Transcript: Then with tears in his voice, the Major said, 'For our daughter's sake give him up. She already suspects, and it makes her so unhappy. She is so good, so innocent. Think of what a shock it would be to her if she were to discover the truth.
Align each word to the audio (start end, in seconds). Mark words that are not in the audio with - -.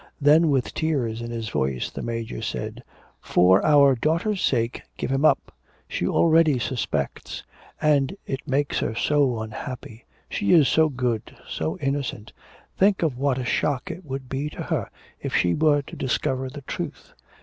Then 0.19 0.49
with 0.49 0.73
tears 0.73 1.21
in 1.21 1.29
his 1.29 1.49
voice, 1.49 1.91
the 1.91 2.01
Major 2.01 2.41
said, 2.41 2.83
'For 3.19 3.63
our 3.63 3.93
daughter's 3.93 4.41
sake 4.41 4.81
give 4.97 5.11
him 5.11 5.23
up. 5.23 5.53
She 5.87 6.07
already 6.07 6.57
suspects, 6.57 7.43
and 7.79 8.17
it 8.25 8.47
makes 8.47 8.79
her 8.79 8.95
so 8.95 9.39
unhappy. 9.39 10.05
She 10.27 10.53
is 10.53 10.67
so 10.67 10.89
good, 10.89 11.37
so 11.47 11.77
innocent. 11.77 12.33
Think 12.79 13.03
of 13.03 13.19
what 13.19 13.37
a 13.37 13.45
shock 13.45 13.91
it 13.91 14.03
would 14.03 14.27
be 14.27 14.49
to 14.49 14.63
her 14.63 14.89
if 15.21 15.35
she 15.35 15.53
were 15.53 15.83
to 15.83 15.95
discover 15.95 16.49
the 16.49 16.61
truth. 16.61 17.13